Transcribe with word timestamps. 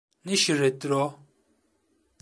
Ne 0.25 0.35
şirrettir 0.37 0.89
o… 0.89 1.19